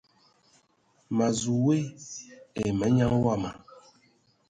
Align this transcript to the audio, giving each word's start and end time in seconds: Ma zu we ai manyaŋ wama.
Ma 1.17 1.27
zu 1.39 1.53
we 1.65 1.77
ai 2.59 2.69
manyaŋ 2.79 3.13
wama. 3.25 3.49